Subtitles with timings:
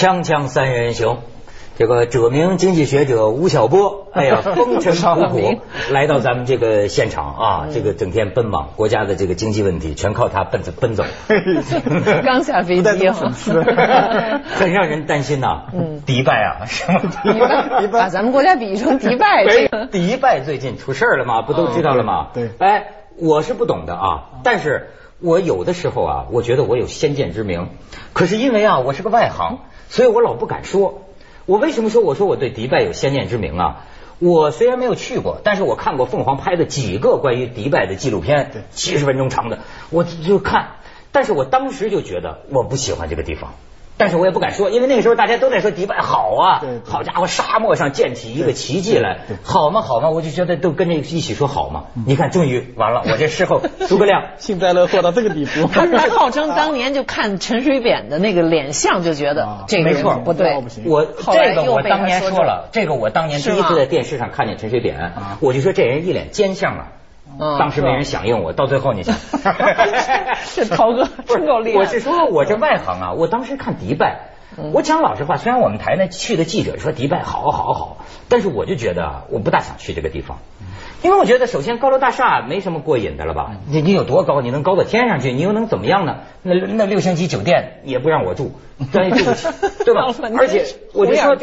[0.00, 1.18] 锵锵三人行，
[1.76, 5.58] 这个著名经济学者吴晓波， 哎呀，风尘仆仆
[5.90, 11.04] 来到咱们这个现场啊，这个整天奔忙，国家的这个经济问题全靠他奔走奔走。
[12.24, 13.14] 刚下飞机啊，
[14.56, 15.64] 很让人担心呐。
[16.06, 17.86] 迪拜啊，什么迪拜？
[17.88, 21.42] 把咱们国家比喻成迪拜，这个迪拜最近出事了吗？
[21.46, 22.28] 不都知道了吗？
[22.32, 22.48] 对。
[22.58, 22.86] 哎，
[23.18, 27.68] 我是不懂的啊，但是我有的时候啊，我觉得我有先见之明，
[28.12, 29.58] 可是因为啊，我是个外行。
[29.88, 31.02] 所以我老不敢说，
[31.46, 33.86] 我为什么说我说我对迪拜有先见之明啊？
[34.20, 39.58] 我虽然没有去过，但是我看过凤凰拍的几个关于迪拜的纪录片，七十分钟长的，
[39.90, 40.76] 我就看，
[41.10, 43.54] 但是我当时就觉得我不喜欢这个地方。
[44.00, 49.82] 但是我也不敢说，因为那个时候大家都在说迪拜好啊，好家伙，沙漠上建起一个奇迹来，好吗？
[49.82, 50.08] 好吗？
[50.08, 51.84] 我就觉得都跟着一起说好嘛。
[52.06, 55.68] 你看，终于完了，我这事后 诸葛亮幸灾乐祸到这个地步。
[55.68, 60.54] 他号称当年就看陈水扁的那个脸相就觉得这个没错不对，
[60.86, 66.86] 我这个我当年说了，这个我当年第一次在电视上看见陈水扁，我就说这人一脸奸相啊。
[67.38, 69.16] 当时没人响应我，到最后你想，
[70.54, 71.78] 这涛哥真够厉害。
[71.78, 74.30] 我是说，我这外行啊，我当时看迪拜，
[74.72, 77.96] 我讲老实话，虽然我们台呢去的记者说迪拜好好好，
[78.28, 80.38] 但是我就觉得我不大想去这个地方，
[81.02, 83.52] 因为我觉得首先高楼大厦没什么过瘾的了吧？
[83.66, 84.40] 你你有多高？
[84.40, 85.32] 你能高到天上去？
[85.32, 86.18] 你又能怎么样呢？
[86.42, 88.52] 那那六星级酒店也不让我住，
[88.92, 89.48] 咱也住不起，
[89.84, 90.06] 对吧？
[90.36, 91.36] 而且我就说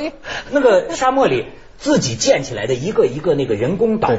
[0.51, 1.47] 那个沙漠里。
[1.78, 4.09] 自己建起来的一个一个那个人工岛，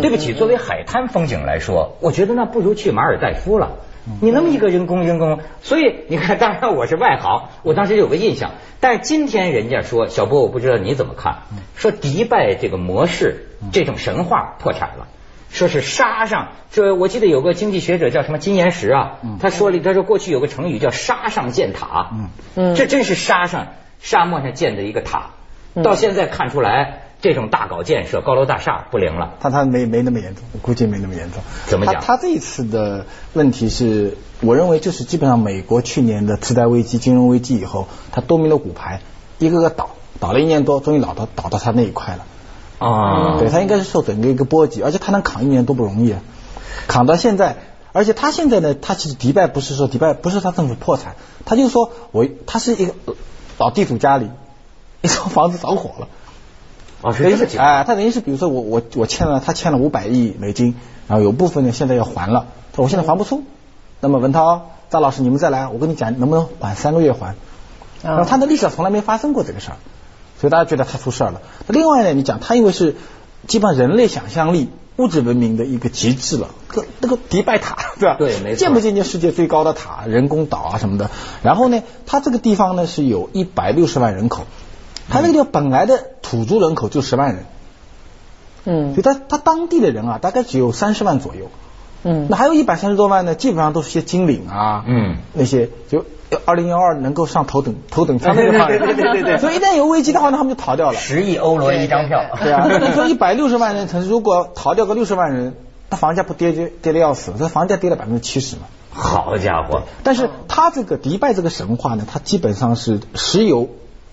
[0.00, 3.78] 对不起，作为海滩风景来说，我觉得那不如去马尔代夫了。
[4.20, 8.50] 你那么一个人工人工，所以你看，当然我是外行，我当时有个印象。
[8.80, 11.42] 但是今天人家说，小波，我不知道你怎么看，
[11.76, 15.06] 说迪拜这个模式这种神话破产了，
[15.50, 22.10] 说是沙上，这我记得有个经济学者叫什么金岩石啊，他说了，他说过去有个成语叫沙上建塔，
[22.56, 23.68] 嗯，这真是沙上
[24.00, 25.30] 沙漠上建的一个塔。
[25.82, 29.34] 到现在看出来，这种大搞建设、高楼大厦不灵了。
[29.40, 31.42] 他他没没那么严重，估计没那么严重。
[31.66, 32.02] 怎么讲？
[32.02, 39.00] 他这一次的问题是，我认为就是基本上美国去年的次贷危机、金融危机以后，他多米诺骨牌
[39.38, 39.90] 一个个倒，
[40.20, 42.26] 倒了一年多，终于倒到倒到他那一块了。
[42.86, 46.20] 啊，对他应该是受整个一个波及，而且他能扛一年多不容易啊，
[46.88, 47.56] 扛到现在，
[47.92, 52.92] 而且他现在呢，他其实迪拜不是说迪拜不是他政府破产，他就说我他是一个
[53.58, 54.28] 老地主家里。
[55.04, 56.08] 一套房子着火了，
[57.02, 60.76] 啊，等于是哎，他等于是比如说我我我欠了他欠了五百亿美金，
[61.08, 63.42] 然后有部分呢现在要还了，他说我现在还不出，
[64.00, 67.34] 那么文涛张老师你们再来，我跟你讲能不能晚三个月还，
[68.02, 69.76] 然后他的历史上从来没发生过这个事儿，
[70.40, 71.42] 所以大家觉得他出事儿了。
[71.66, 72.94] 另外呢，你讲他因为是
[73.48, 78.16] 基本上人类想象力物质文明的一个极致了，个那个迪拜塔对吧？
[78.18, 78.58] 对，没错。
[78.58, 81.10] 见不见见世界最高的塔，人工岛啊什么的。
[81.42, 84.44] 然后呢，他这个地方呢是有一百六十万人口。
[85.10, 87.44] 他那个地方本来的土著人口就十万人，
[88.64, 91.50] 嗯，所以他他当地的人啊，大概只有三十万左右，
[92.04, 96.04] 嗯，那还有一百三十多万呢，基本上都是些金领啊，嗯，那些就
[96.46, 100.98] 二零幺二能够上头等头等舱那个 对对对对对，所以一旦有危机的话，那他们就逃掉了。
[100.98, 105.54] 十亿欧罗一张票，对啊， 那你说一百六十万人城市，如果逃掉个六十万人，
[105.90, 108.62] 那房价不跌跌跌的要死，这房价跌了百分之七十嘛。
[108.94, 109.82] 好家伙！
[110.02, 113.68] 但是他这个迪拜这个神话呢，它基本上是石油。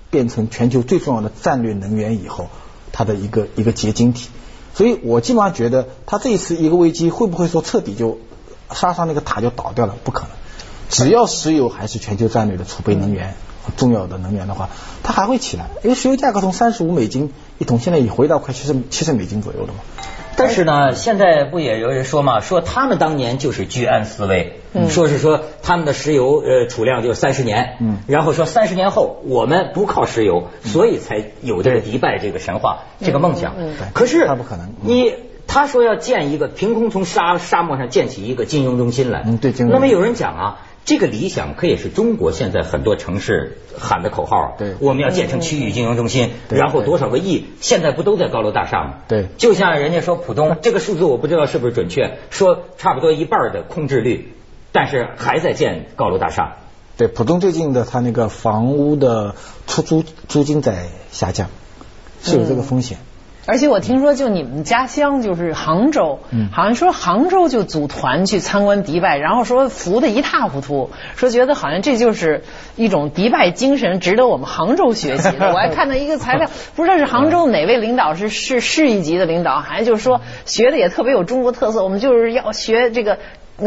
[0.09, 2.47] 变成全球最重要的战略能源以后，
[2.91, 4.29] 它的一个一个结晶体，
[4.73, 8.19] 所以我基本上觉得，它这一次一个危机会不会说彻底就
[8.71, 9.95] 沙上那个塔就倒掉了？
[10.03, 10.29] 不可能，
[10.89, 13.35] 只要石油还是全球战略的储备能源、
[13.77, 14.69] 重要的能源的话，
[15.03, 19.79] 它还会起来，因为石油价格从三十五美金一桶，现在也回到快七十七十美金左右了嘛。
[20.35, 33.53] 但是呢，现在不也有人说嘛，说他们当年就是居安思危，说是说他们的石油呃储量就三十年，嗯，然后说三十年后我们不靠石油，所以才有这个迪拜这个神话这个梦想。
[33.93, 35.13] 可是他不可能，你
[35.45, 40.65] 他说要建一个凭空从沙沙漠上建起一个金融中心来，嗯，对，那么有人讲啊。
[40.89, 44.55] 这个理想可也是中国现在很多城市喊的口号。
[44.57, 48.95] 对，我们要建成区域金融中心，然后多少个亿，现在不都在高楼大厦吗？
[49.07, 54.33] 对，就像人家说浦东 这个数字，我不知道是不是准确，说差不多一半的空置率，
[54.71, 56.55] 但是还在建高楼大厦。
[56.97, 59.35] 对，浦东最近的它那个房屋的
[59.67, 61.51] 出租租金在下降，
[62.23, 62.97] 是有这个风险。
[63.49, 66.19] 而且我听说，就你们家乡就是杭州，
[66.51, 72.43] 好像说杭州就组团去参观迪拜，然后说服的一塌糊涂，说觉得好像这就是
[72.75, 75.49] 一种迪拜精神，值得我们杭州学习的。
[75.51, 83.17] 我还看到一个材料，不知道是杭州哪位领导是市市一级的领导，好像就是说学的也特别有中国特色，我们就是要学这个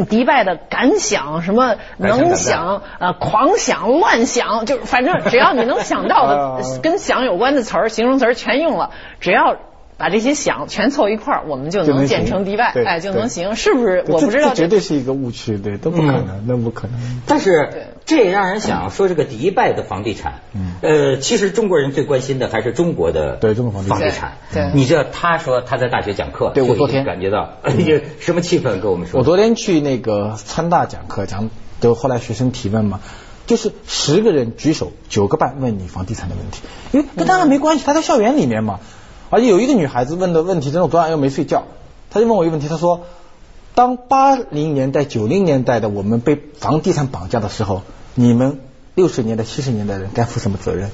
[0.09, 9.57] 迪拜的敢想什么能想呃狂想乱想，就反正只要你能想到的 跟想有关的词儿、形容词儿全用了，只要。
[10.03, 14.05] 把这些想全凑一块儿，我们就能建成迪拜，哎，就能行，是不是？
[14.09, 16.99] 我不知道，这绝对是一个误区，对，都不可能，那不可能。
[17.25, 20.41] 但是这也让人想说，这个迪拜的房地产，
[20.81, 24.39] 呃，其实中国人最关心的还是中国的对中国房地产。
[24.53, 27.59] 对，你知道他说他在大学讲课，对我昨天感觉到
[28.19, 28.81] 什么气氛？
[28.81, 31.49] 跟我们说，我昨天去那个川大讲课，讲
[31.81, 32.99] 就后来学生提问嘛，
[33.47, 38.81] 就是十个人举手，九个半问你房地产的问题，因为跟他们没关系，他在校园里面嘛。
[39.33, 41.65] 而且有一个女孩子问的问题，真的我昨晚又没睡觉。
[42.11, 43.07] 她就问我一个问题，她说
[43.75, 47.81] ：“当八零年代、九零年代的我们被房地产绑架的时候，
[48.15, 48.61] 你们
[48.95, 50.91] 六十年代、七十年代人该负什么责任？”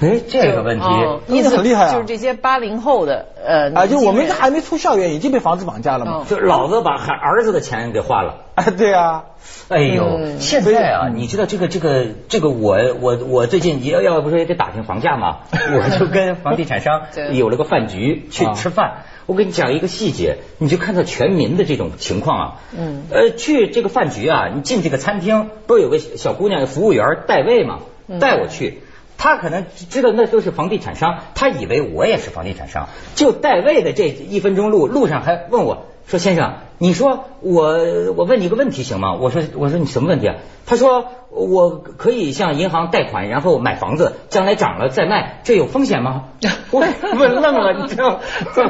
[0.00, 0.86] 哎，这个问题，
[1.28, 1.92] 意思很厉害啊！
[1.92, 6.24] 就是这些八零后的呃，啊，就我们还没出校园，已经被房子绑架了嘛？
[6.28, 8.36] 就老子把孩儿子的钱给花了。
[8.54, 9.24] 啊， 对啊。
[9.68, 17.02] 哎呦，现在啊，你知道这个这个这个，我我我最近要要不说也得打听房价嘛，我就跟房地产商
[17.32, 19.04] 有了个饭局去吃饭。
[19.26, 22.54] 我给你讲一个细节，你就看到全民的这种情况啊。
[22.76, 23.04] 嗯。
[23.10, 27.78] 呃，去这个饭局啊，你进这个餐厅，不是有个小姑娘服务员带位嘛？
[28.20, 28.80] 带我去。
[29.24, 37.78] 他可能知道那都是房地产商，他以为我也是房地产商，就代位的这一分钟路路上还问我说：“先生，你说我
[38.18, 40.34] 我问你个问题行吗？”我说：“我说你什么问题啊？”
[40.66, 46.24] 他说：“我可以向银行贷款，然后买房子，将来涨了再卖，这有风险吗？”
[46.70, 46.80] 我
[47.16, 48.20] 问愣了，你知道？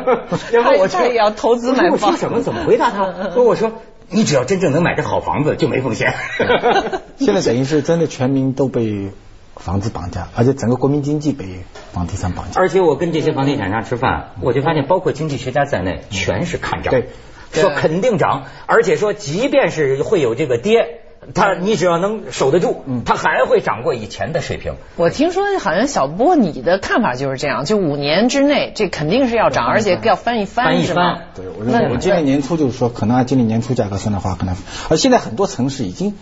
[0.52, 3.12] 然后我也要投资买房，什么怎么回答他？
[3.34, 3.72] 说 我说
[4.08, 6.14] 你只要真正能买着好房子，就没风险。
[7.16, 9.10] 现在等于是真的全民都被。
[9.56, 12.60] 房子绑架，而且整个国民经济被房地产绑架。
[12.60, 17.08] 而且我跟这些房地产商吃饭，我就发现，包括经济学家在内，全是看涨，对，
[17.52, 21.00] 说肯定涨，而且说即便是会有这个跌，
[21.34, 24.74] 他你只要能守得住，它还会涨过以前的水平。
[24.96, 31.28] 我听说好像小波你的看法就是这样，就五年之内这肯定是要涨，而且要翻一翻，翻一翻。
[31.34, 34.54] 对，我认为我今年年初就是说，可能按今年年初价格算的话，可能，
[34.90, 36.14] 而现在很多城市已经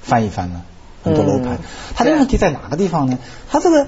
[0.00, 0.62] 翻一翻了。
[1.06, 1.58] 很多楼盘，
[1.94, 3.18] 它的问题在哪个地方呢？
[3.48, 3.86] 它这个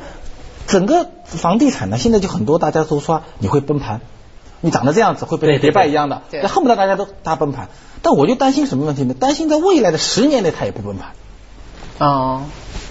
[0.69, 4.01] 整个房地产呢，现在就很多大家都说你会崩盘，
[4.61, 7.69] 你长得这样子会变成迪拜一样的，那恨不得大家都大崩盘。
[8.03, 9.15] 但我就担心什么问题呢？
[9.15, 11.11] 担心在未来的十年内它也不崩盘。
[11.99, 12.43] 哦，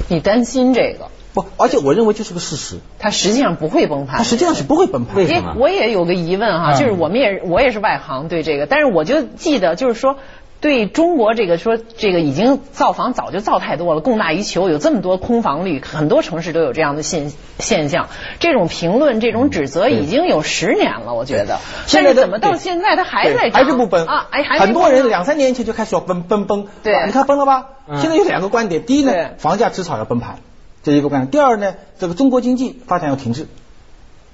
[0.09, 1.07] 你担心这个？
[1.33, 4.17] 不，而且我认为这是个事实，它实际上不会崩盘。
[4.17, 5.15] 它实际上是不会崩盘。
[5.15, 5.55] 为什么？
[5.57, 10.17] 我也有个疑问哈，就是我们也我也是外行对这个，但是我就记得就是说。
[10.59, 18.09] 对中国这个说，这个已经造房早就造太多了，供大于求，有这么多空房率，很多城市都有这样的现现象。
[18.39, 21.59] 这种评论、这种指责已经有十年了，我觉得。
[21.85, 24.27] 现在怎么到现在它还在还是不崩啊？
[24.31, 26.65] 哎，很多人两三年前就开始要崩崩崩。
[26.81, 27.67] 对，你看崩了吧？
[28.01, 30.39] 现在有两个观点：第一呢，房价至少要崩盘，
[30.81, 33.47] 这一个观点；第二呢，这个中国经济发展要停滞。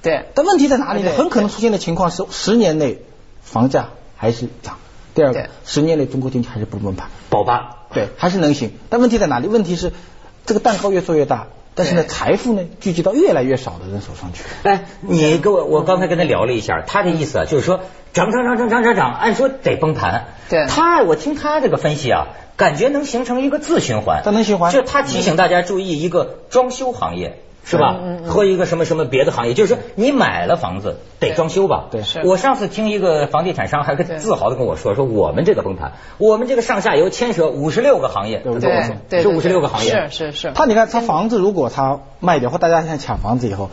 [0.02, 0.28] 对。
[0.36, 1.12] 但问题在哪里呢？
[1.18, 3.02] 很可能出现的情况是，十年内
[3.42, 4.78] 房价还是涨。
[5.14, 8.72] 第二个，十年内中国经济还是不崩盘，保八，对，还是能行。
[8.90, 9.48] 但问题在哪里？
[9.48, 9.94] 问题是
[10.46, 14.44] 这个蛋糕越做越大，但是呢，财富呢聚集到越来越少的人手上去。
[14.64, 20.26] 哎，你跟我，我刚才跟他聊了一下，他的意思啊，就是说涨涨涨涨涨涨涨，按说得崩盘。
[20.50, 24.22] 对，他我听他这个分析啊，感觉能形成一个自循环。
[24.26, 24.72] 它能循环。
[24.72, 27.40] 就他提醒大家注意一个装修行业。
[27.66, 27.98] 是吧？
[28.26, 31.86] 和一个什么什么别的行业，就是说你买了房子得装修吧？
[31.92, 32.22] 对，是。
[32.26, 38.60] 我上次听一个房地产商还自豪的跟我说，说我们这个崩盘，我们这个上下游牵涉五十六个行业，对
[39.10, 40.10] 对，是五十六个行业。
[40.10, 40.52] 是是是。
[40.54, 43.70] 他你看，他房子如果他卖掉，或大家现在抢房子以后，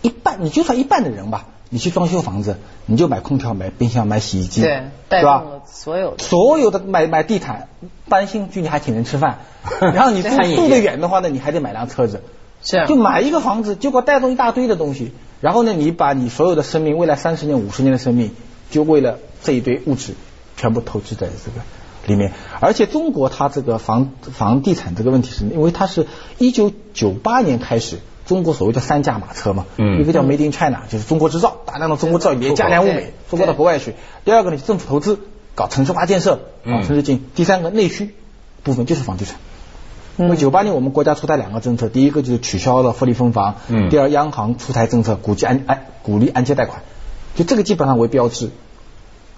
[0.00, 5.44] 一半你就算一半的人吧，你去装修房子，你就买空调、买冰箱、买洗衣机，对，对吧？
[5.66, 7.68] 所有所有的买买地毯，
[8.08, 9.40] 搬新居你还请人吃饭，
[9.80, 12.22] 然后你住住得远的话呢，你还得买辆车子。
[12.62, 18.30] 是啊，就买一个房子，结果带动一大堆的东西，然后呢，你把你所有的生命，未来三十年、五十年的生命，
[18.70, 20.14] 就为了这一堆物质，
[20.56, 21.64] 全部投资在这个
[22.06, 22.32] 里面。
[22.60, 26.06] 而且中国它这个房房地产这个问题是，因为它是
[26.38, 33.94] 一九九八年开始，中国所谓的三驾马车嘛，嗯，一个叫 Made in China，就是中国制造，大量的中国制造，也价廉物美，中国到国外去。
[34.24, 35.18] 第二个呢，政府投资
[35.54, 37.24] 搞城市化建设，搞，城市进。
[37.34, 38.14] 第三个内需
[38.62, 39.36] 部分就是房地产。
[40.20, 46.82] 因为九八年我们国家出台两个政策，第一个就是取消了福利分房，嗯，第二央行出台政策，鼓励按按鼓励按揭贷款，
[47.34, 48.50] 就这个基本上为标志，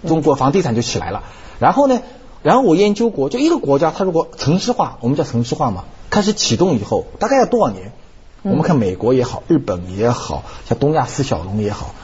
[0.05, 1.23] 中国房地产就起来了。
[1.59, 2.01] 然后呢，
[2.41, 7.93] 然后我研究过，就一个国家它如果城市化，我们叫城市化嘛，开始启动以后，大概要多少年？
[8.41, 11.95] 我们看美国也好，日本也好像东亚四小龙也好，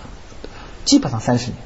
[0.86, 1.58] 基本上三十年。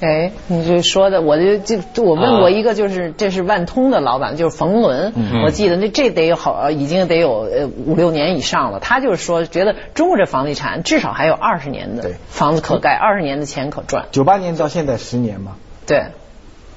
[0.00, 5.12] 哎，你这说的，我就就我问过一个，就是这是万通的老板，就是冯仑，
[5.44, 8.80] 我记得那这得有好，已经得有呃五六年以上了。
[8.80, 14.06] 他就是说，觉得中国这房地产至少还有二十年的房子可盖，二十年的钱可赚。
[14.10, 16.06] 九八年到现在十年嘛，对，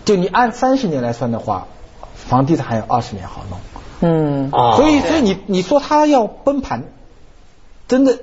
[0.03, 1.67] 就你按三十年来算的话，
[2.15, 3.59] 房地产还有二十年好弄。
[4.01, 6.83] 嗯，所以所以你你说他要崩盘，
[7.87, 8.17] 真的。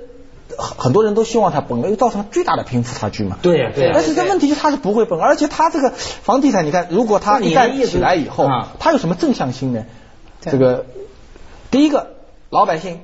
[0.57, 3.37] 很多人都希望它崩，因为造成巨大的贫富差距嘛。
[3.41, 3.91] 对呀，对呀。
[3.93, 8.47] 但是这问题是它是不会崩，而且它这个房地产，你看，如果它一旦起来以后，
[8.79, 9.85] 它有什么正向性呢？
[10.41, 10.85] 这个
[11.69, 12.07] 第一个，
[12.49, 13.01] 老百姓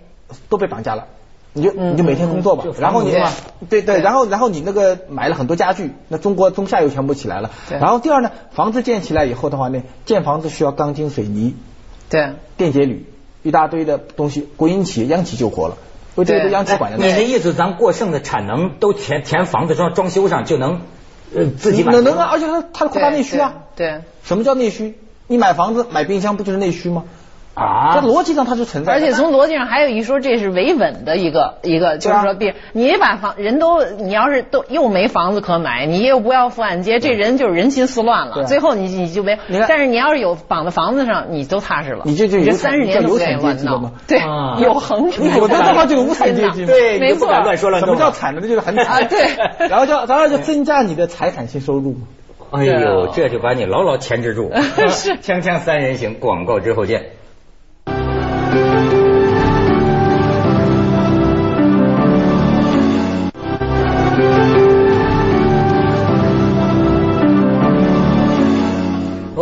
[0.50, 1.06] 都被绑架了，
[1.54, 3.16] 你就你就每天工作吧，然后你
[3.70, 7.52] 对对，然后然后你那个买了很多家具，那中国中下游全部起来了。
[7.70, 11.56] 然后第二呢，房子建起来以后的话呢，建房子需要钢筋水泥，
[12.10, 13.06] 对，电解铝，
[13.44, 15.78] 一大堆的东西，国营企业央企救活了。
[16.18, 16.98] 不，这个央企管的。
[16.98, 20.82] 你的意思，咱过剩的产能都填填房子装装修上就能
[21.36, 23.54] 呃自己能能啊，而且它它扩大内需啊。
[23.76, 24.02] 对。
[24.24, 24.98] 什么叫内需？
[25.28, 27.04] 你买房子买冰箱不就是内需吗？
[27.58, 42.04] 啊，这逻辑上它是存在，而且从逻辑上还有一说，这是维稳的一个一个，就是说，别你把房人都，你要是都又没房子可买，你又不要付按揭，这人就是人心思乱了，最后你你就没，但是你要是有绑在房子上，你都踏实了。
[42.06, 44.20] 你这就这三十年都在乱闹，对，
[44.62, 48.40] 有恒你有的话就无产阶级，对，没错，乱说乱什么叫惨呢？
[48.42, 49.36] 那就是很惨，对，
[49.68, 51.96] 然后叫然后就增加你的财产性收入。
[52.52, 54.52] 哎呦，这就把你牢牢牵制住。
[54.88, 57.17] 是，锵锵三人行，广告之后见。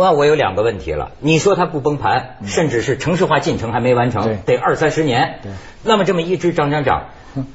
[0.06, 5.40] 那我有两个问题了，你说它不崩盘，甚至是城市化进程还没完成，得二三十年。
[5.82, 7.06] 那么这么一直涨涨涨，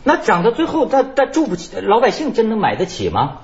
[0.03, 3.37] 那涨到最后，它它住不起，老百姓真能买得起吗？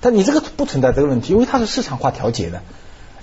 [0.00, 2.60] 但你这个不存在这个问题，因为它是市场化调节的。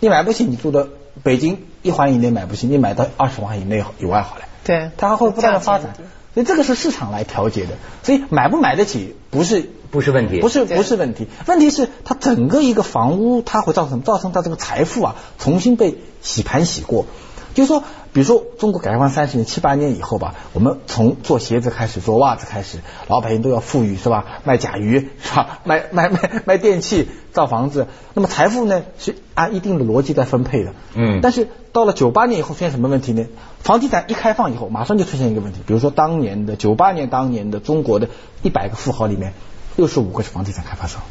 [0.02, 0.90] 你买不起，你住的
[1.24, 4.42] 北京一环以内买不起，你买到二十环以内以外好了。
[4.66, 5.94] 对，它还会不断的发展。
[6.40, 17.08] 所以这个是市场来调节的，所以买不买得起不是不是问题，不是不是问题，问题是它整个一个房屋它会造成造成它这个财富啊重新被洗盘洗过。
[17.54, 22.78] 就是说，比如说中国改革开放三十年七八年以后吧，我们从做鞋子开始，做袜子开始，
[23.10, 24.24] 老百姓都要富裕是吧？
[24.46, 25.60] 卖甲鱼是吧？
[25.66, 30.74] 卖卖卖卖电器，造房子，那么财富呢是按一定的逻辑在分配的。
[30.94, 31.20] 嗯。
[31.22, 33.26] 但是到了九八年以后出现什么问题呢？
[33.60, 38.10] 房地产一开放以后，马上就出现一个问题，比如说当年的九八年当年的中国的
[38.42, 39.34] 一百个富豪里面，
[39.76, 41.02] 六十五个是房地产开发商。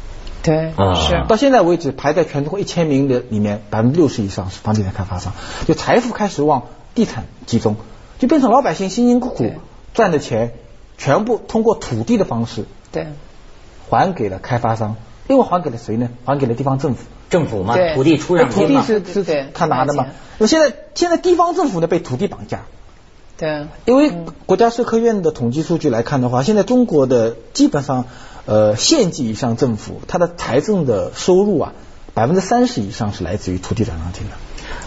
[0.41, 1.25] 对，是。
[1.27, 5.33] 到现在为止排在全中国一千名的里面，百分之六十以上是房地产开发商，
[5.67, 6.63] 就财富开始往
[6.95, 7.75] 地产集中，
[8.17, 9.51] 就变成老百姓辛辛苦苦
[9.93, 10.53] 赚的钱，
[10.97, 13.07] 全部通过土地的方式，对，
[13.89, 14.95] 还给了开发商，
[15.29, 16.09] 另外还给了谁呢？
[16.25, 20.07] 还给了地方政府，政府嘛，土地出让土地是是他拿的嘛？
[20.39, 22.65] 那现在现在地方政府呢被土地绑架，
[23.37, 24.11] 对，因为
[24.45, 28.05] 国家社科院的统计数据来看的话，现在中国的基本上。
[28.45, 31.73] 呃，县级以上政府，它的财政的收入啊，
[32.15, 34.33] 百分之三十以上是来自于土地转让金的。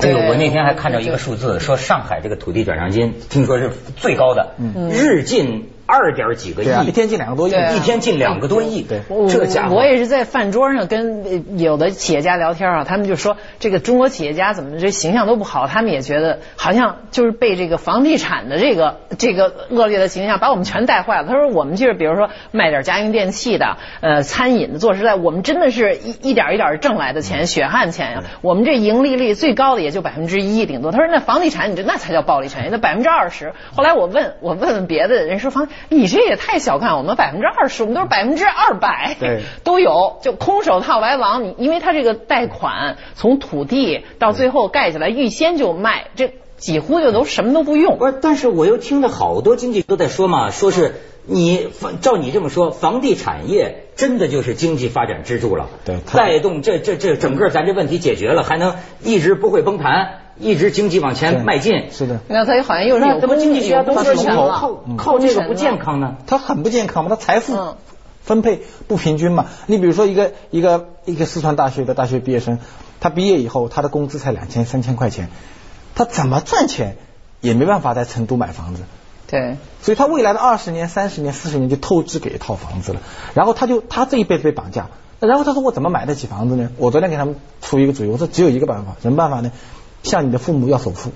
[0.01, 4.57] 哎呦，我那天还看到一个数字，说上海这个土地转让金，听说是最高的，
[4.91, 5.69] 日进。
[5.87, 8.83] 二点几个亿，一天进两个多亿，一天进两个多亿。
[8.83, 21.27] 对，这家伙，我也是在饭桌上跟有的企业家聊天啊，他们就说这个中国企业家怎么这形象都不好，他们也觉得好像就是被这个房地产的这个这个恶劣的形象把我们全带坏了。
[21.27, 28.23] 他说我们就是比如说卖点家用电器的，呃，餐饮的，做实在，我们真的是一一点一点挣来的钱，血汗钱呀。
[28.41, 30.93] 我们这盈利率最高的也就百分之一顶多。
[30.93, 33.53] 他说那房地产你这那才叫暴利产业，那百分之二十。
[33.75, 35.69] 后来我问我问问别的人说房。
[35.89, 41.45] 你这也太小看我们百分之二十，我们都是百分之二百，对， 都有，就空手套白狼。
[41.45, 47.99] 你因为他这个贷款从土地到最后盖起来，预先就卖，这几乎就都什么都不用。
[47.99, 50.95] 不是，但是我又听了好多经济都在说嘛，说是
[51.27, 51.69] 你
[52.01, 60.22] 照你这么说，房地产业真的就是经济发展支柱了，对，带动这这这整个咱这问题解决了，还能一直不会崩盘。
[60.39, 62.21] 一直经济往前迈进，是的。
[62.29, 66.17] 那他好像又是有么经济学都是靠靠这个不健康呢？
[66.27, 67.77] 他很不健康嘛，他财富
[68.23, 69.47] 分配不平均嘛。
[69.67, 72.59] 你比如说一个一个一个四川大学的大学毕业生，
[73.01, 75.29] 他毕业以后他的工资才两千三千块钱，
[75.95, 76.97] 他怎么赚钱
[77.41, 78.83] 也没办法在成都买房子。
[79.27, 79.57] 对。
[79.81, 83.01] 所以他未来的二十年、三十年、四十年就透支给一套房子了，
[83.35, 86.71] 然后他就他这一辈子被绑架，然后他说我怎么买得起房子呢？
[86.77, 89.51] 我昨天给他们出一个主意，我说只有一个办法，什么办法呢？
[90.03, 91.13] 向你的父母要首付，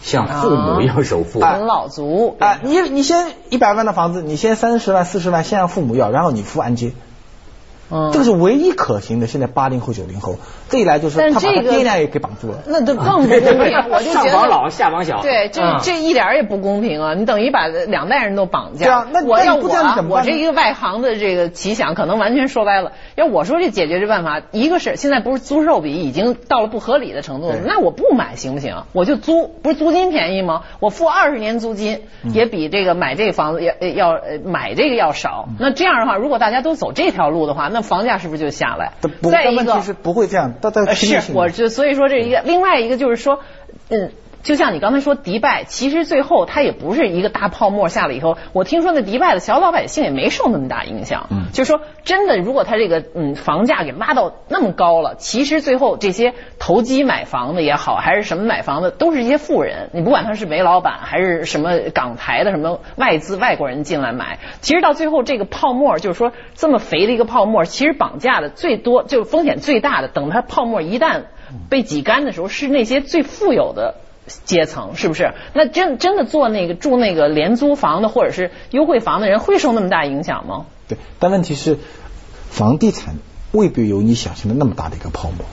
[0.00, 2.36] 向父母要首付，啃老族。
[2.38, 2.60] 啊！
[2.62, 6.92] 你你先一百万的房子，你先三十万四十万先让父母要，然后你付按揭，
[7.90, 9.26] 嗯，这个是唯一可行的。
[9.26, 10.36] 现在八零后、九零后，
[10.68, 12.58] 这一来就是他把爹娘也给绑住了。
[12.66, 13.38] 那这更不公平，
[13.90, 15.22] 我就觉得上房老下房小。
[15.22, 17.14] 对，这这一点也不公平啊！
[17.14, 18.86] 你等于把两代人都绑架。
[18.86, 19.68] 对啊，那我要我
[20.08, 22.92] 我这一个外行的这个奇想，可能完全说歪了。
[23.14, 28.84] 要我说这解决这办法，一个是现在不是租售比已经到了不合理的程度，那我不买行不行？
[28.92, 30.62] 我就租，不是租金便宜吗？
[30.80, 32.02] 我付二十年租金
[32.34, 35.48] 也比这个买这个房子要要买这个要少。
[35.58, 38.92] 那这样的话，如果大家都走这条路的话，那房价是不是就下来？
[39.30, 43.40] 再一个是不会这样，大家是我就所以说这一个，另外一个就是说，
[43.90, 44.12] 嗯。
[44.48, 51.26] 就像你刚才说迪拜，其实最后它也不是一个大泡沫下来以后，我听说那迪拜的小老百姓也没受那么大影响。
[51.30, 59.90] 嗯，就是说真的，如果它这个嗯房价给拉到那么高了，其实最后这些投机买房的也好，还是什么买房的，都是一些富人。
[59.92, 70.08] 你不管他是煤老板还是什么港台的什么外资外国人进来买，其实到最后这个泡沫就是说这么肥的一个泡沫，其实绑架的最多就是风险最大的。
[70.08, 71.24] 等它泡沫一旦
[71.68, 73.96] 被挤干的时候，是那些最富有的。
[74.44, 75.32] 阶层是不是？
[75.54, 80.66] 那真真的做那个住那个廉租房的或者是优惠房的人会受那么大影响吗？
[80.86, 81.78] 对，但问题是，
[82.50, 83.16] 房地产
[83.52, 85.46] 未必有你想象的那么大的一个泡沫。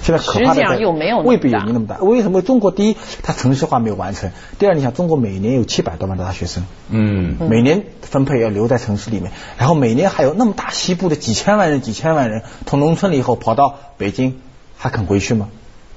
[0.00, 1.98] 现在可怕的又没有未必有你那么大。
[1.98, 14.40] 为什么中国第一，它城市化没有完成；第二，你想中国每年有七百多万的大学生，嗯，每年分配要留在城市里面，然后每年还有那么大西部的几千万人、几千万人从农村里以后跑到北京，
[14.76, 15.48] 还肯回去吗？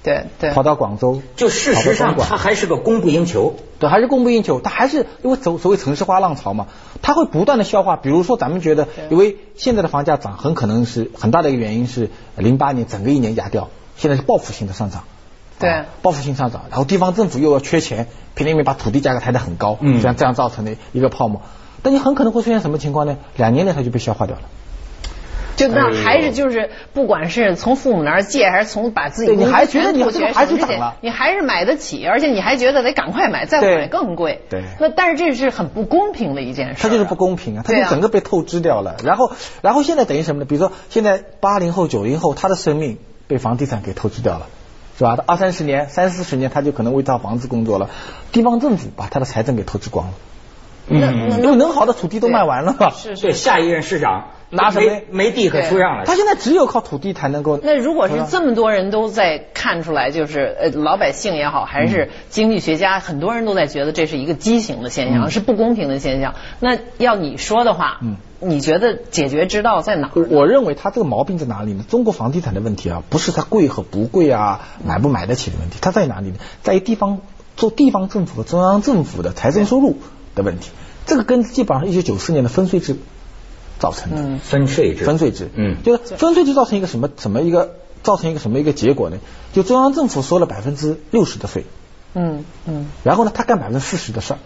[0.04, 6.68] 对对，跑到广州，就事实上它还是个供不应求，对，还是供不应求，它还是因为走所谓城市化浪潮嘛，
[7.02, 7.98] 它会不断的消化。
[7.98, 15.04] 比如说咱们觉得，因为现在的房价涨，很可能是很大的一个原因是零八年整个一年压掉，现在是报复性的上涨，
[15.60, 21.42] 对，报复性上涨，然后地方政府又要缺钱，拼命把土地价格抬得很高，嗯，这样这样造成的一个泡沫。
[21.84, 23.18] 但你很可能会出现什么情况呢？
[23.36, 24.42] 两年内它就被消化掉了。
[25.68, 34.42] 就那还是就是，不管是从父母那儿借，还是从把自己你还觉得你还是涨了，你还是买得起，而且你还觉得得赶快买，再买更贵。
[34.50, 34.64] 对。
[34.80, 36.82] 那但是这是很不公平的一件事。
[36.82, 37.64] 它就是不公平啊！
[37.66, 38.96] 它就整个被透支掉了。
[39.04, 40.46] 然后，然后现在等于什么呢？
[40.46, 42.98] 比如说，现在八零后、九零后，他的生命
[43.28, 44.48] 被房地产给透支掉了，
[44.98, 45.18] 是吧？
[45.28, 47.90] 二三十年、三四十年，他就可能为套房子工作了。
[48.32, 50.14] 地方政府把他的财政给透支光了。
[50.88, 51.42] 嗯。
[51.42, 52.90] 因为能好的土地都卖完了嘛。
[52.92, 53.22] 是是。
[53.22, 54.32] 对，下一任市长。
[54.52, 56.06] 拿什么没地可出让了？
[56.06, 57.58] 他现在只有靠土地才能够。
[57.64, 66.36] 那如果是这么多人都在看出来，就是呃老百姓也好，还是经济学家，很多人都在觉得这是一个畸形的现象，是不公平的现象。
[66.60, 70.12] 那要你说的话，嗯，你觉得解决之道在哪？
[70.14, 71.86] 我认为他这个毛病在哪里呢？
[71.88, 76.36] 中国房地产的问题啊，不是它贵和不贵啊，买不买得起的问题，它在哪里呢？
[76.62, 77.22] 在于地方
[77.56, 79.98] 做地方政府和中央政府的财政收入
[80.36, 80.72] 的问题。
[81.06, 82.98] 这个跟基本上一九九四年的分税制。
[83.82, 84.38] 造成的。
[84.38, 89.18] 分税制，分税制，嗯，就是分税制造成一个什么什么一个造成一个什么一个结果呢？
[89.54, 91.66] 就中央政府收了百分之六十的税，
[92.14, 94.40] 嗯嗯，然后呢，他干百分之四十的事儿，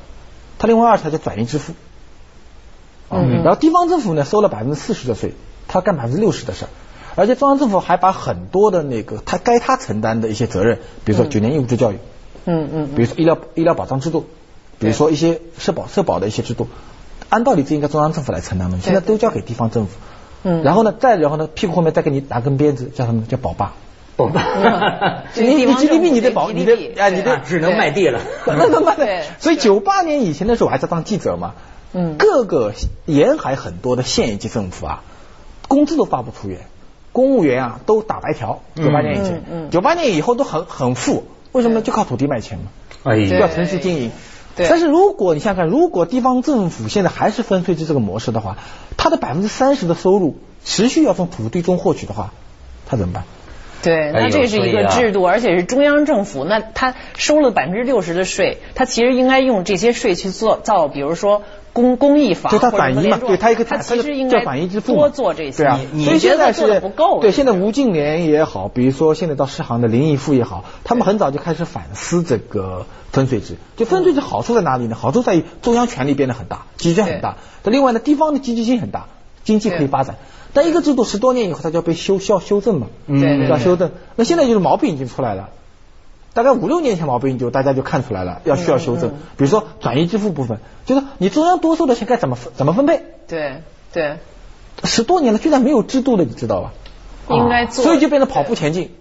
[0.57, 1.73] 他另外二条叫转移支付，
[3.09, 5.33] 嗯，然后地方政府呢收了百分之四十的税，
[5.67, 6.69] 他干百分之六十的事儿，
[7.15, 11.97] 而且中央政府还把很多的那个他该他承担的一些责任，比如说九年义务制教育，
[12.45, 14.25] 嗯嗯，比如说医疗医疗保障制度，
[14.79, 16.67] 比如说一些社保社保的一些制度。
[17.29, 19.91] 按道理这应该中央政府来承担的，现在都交给地方政府。
[20.43, 23.25] 嗯，然后呢，再然后呢，屁股后面再给你拿根鞭子，叫什么？
[23.25, 23.73] 叫保爸。
[24.15, 24.43] 保爸。
[25.35, 28.21] 你你 GDP 你得保，你得啊，你得只能卖地了。
[28.95, 29.23] 对。
[29.39, 31.53] 所以九八年以前的时候，我还在当记者嘛。
[31.93, 32.15] 嗯。
[32.19, 32.73] 各个
[33.05, 35.01] 沿海很多的县一级政府啊，
[35.67, 36.59] 工资都发不出去，
[37.11, 38.61] 公务员啊都打白条。
[38.75, 41.81] 九八年以前，九八年以后都很很富，为什么？
[41.81, 42.65] 就靠土地卖钱嘛。
[43.03, 43.39] 哎呀。
[43.39, 44.11] 要城市经营。
[44.57, 48.57] 但是如果你想想看，如果地方政府现在还是分税制这个模式的话，
[48.97, 52.33] 它的百分之三十的收入持续要从土地中获取的话，
[52.85, 53.25] 它怎么办？
[53.85, 64.43] 对，那这是一个制度，而且是中央政府，那他收了百分之六十的税，他其实应该用这些税去做造，比如说公公益房，就他转移嘛，对他一个他其实应该
[64.81, 74.95] 多做这些，对啊，所以现在是不够，对，现在吴敬琏也好，比如说现在到世行的林毅夫也好，他们很早就开始反思这个分税制，就分税制好处在哪里呢？
[74.95, 79.05] 好处在于中央权力变得很大，集权很大，那另外呢，地方的积极性很大，
[79.43, 80.15] 经济可以发展。
[80.55, 82.87] 但一个制度十多年以后，它就要被修，需要修正嘛？
[83.07, 83.91] 嗯，要修正。
[84.15, 85.49] 那现在就是毛病已经出来了，
[86.33, 89.09] 大概五六年前毛病就大家就看出来了，要需要修正。
[89.09, 93.03] 比如说转移支付部分，就是你中央多收的钱该怎么分怎么分配？
[93.27, 94.17] 对对，
[94.85, 96.73] 十多年了，居然没有制度的，你知道吧？
[97.29, 98.91] 应该做，所以就变成跑步前进。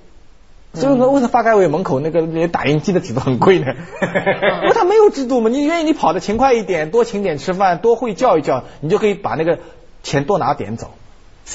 [0.72, 3.66] 所以说，为什么发改委门口那个连打印机的纸都很贵呢？
[4.62, 5.48] 因为他没有制度嘛。
[5.48, 9.60] 你愿意你跑的勤快一点，多请点吃饭，多会叫一叫，你就可以把那个
[10.02, 10.90] 钱多拿点走。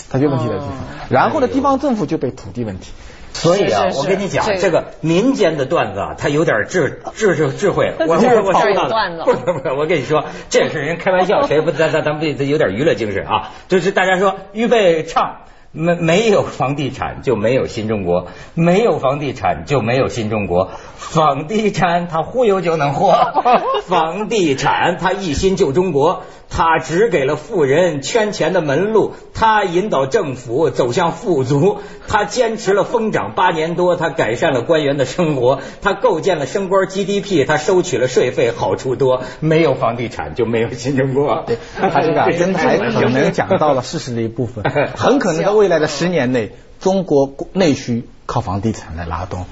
[0.10, 0.72] 它就问题的地方。
[1.10, 2.92] 然后呢，地方政府就被土地问题。
[3.34, 7.94] 所以啊，我跟你讲，这个民间的段子啊，它有点智智智智慧。
[8.02, 9.24] 我我我知道了。
[9.24, 13.52] 不是不是，我跟你说，这也是人开玩笑， 谁不咱咱咱们有点娱乐精神啊？
[13.68, 15.42] 就是大家说预备唱。
[15.72, 20.72] 没没有房地产就没有新中国，没有房地产就没有新中国。
[20.98, 23.14] 房地产它忽悠就能活，
[23.86, 39.22] 房地产它一心救中国，它只给了富人圈钱的门路，他引导政府走向富足，他坚持了疯涨八年多，他改善了官员的生活，他构建了升官 GDP，他收取了税费，好处多。
[39.40, 41.44] 没有房地产就没有新中国。
[41.46, 44.64] 对，他这个 真还可能讲到了事实的一部分，
[44.98, 45.50] 很可能在。
[45.52, 49.46] 未来的十年内，中国内需靠房地产来拉动。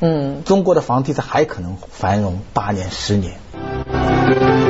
[0.00, 4.69] 嗯，中国的房地产还可能繁荣八年、十年。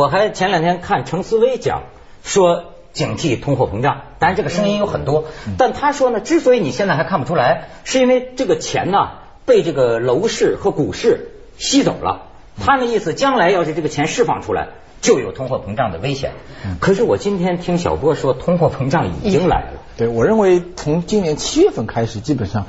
[0.00, 1.82] 我还前两天看程思威讲
[2.24, 5.26] 说警惕通货膨胀，当然这个声音有很多，
[5.58, 9.10] 但他说呢，之所以你现在还看不出来，是因为这个钱呢。
[9.46, 12.28] 被这个楼市和股市吸走了，
[12.60, 14.68] 他的意思，将来要是这个钱释放出来，
[15.00, 16.32] 就有通货膨胀的危险。
[16.78, 19.80] 可是我今天听小波说，通货膨胀已经来了。
[19.96, 22.66] 对我认为，从今年七月份开始，基本上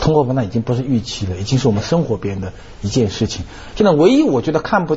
[0.00, 3.44] 通货膨胀已经不是预期了，已经是我们生活边的一件事情。
[3.76, 4.96] 现在唯一我觉得看不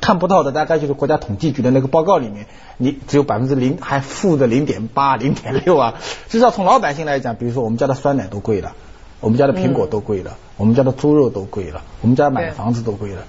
[0.00, 2.46] 看不到的，大概就是国家统计局的那个报告里面，
[2.76, 5.94] 你只有百分之零，还负的零点八、零点六啊。
[6.28, 8.74] 至少从老百姓来讲，比如说我们家的酸奶都贵了。
[9.20, 13.24] 我们家的苹果都贵了，我们家的猪肉都贵了，我们家买的房子都贵了，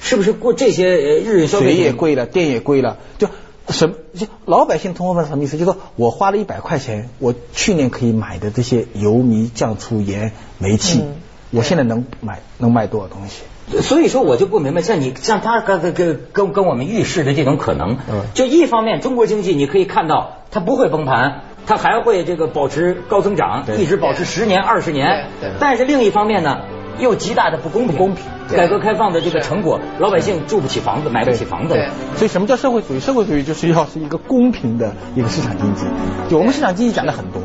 [0.00, 0.88] 是不是过这些
[1.20, 1.66] 日消费？
[1.66, 3.28] 水也贵了，电也贵了，就
[3.68, 5.56] 什就老百姓通货膨胀什么意思？
[5.56, 11.04] 就说我花了一百块钱，我去年可以买的这些油米酱醋盐煤气，
[11.50, 13.42] 我现在能买能卖多少东西？
[13.80, 17.98] 所以说我就不明白，像你像他跟跟跟跟跟我们预示的这种可能，
[18.34, 21.42] 就一方面中国经济你可以看到它不会崩盘。
[21.66, 25.26] 它还会这个保持高增长，一直保持十年二十年。
[25.60, 26.62] 但是另一方面呢，
[26.98, 27.96] 又极大的不公平。
[27.96, 28.24] 公平。
[28.48, 31.74] 改革开放的这个成果，老百姓住不起房子，买不起房子。
[32.16, 32.98] 所以什么叫社会主义？
[32.98, 35.84] 社会主义就是要是一个公平的一个市场经济。
[36.28, 37.40] 就我们市场经济讲的很多，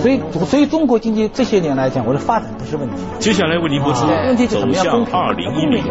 [0.00, 2.96] 所以所以中国经济这些年来讲，我的发展不是问题。
[3.18, 5.14] 接下来为您播出《问题是怎么样公平？
[5.14, 5.82] 二零一零》。